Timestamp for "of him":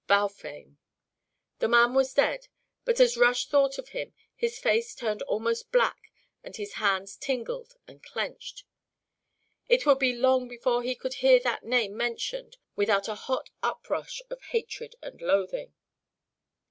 3.77-4.15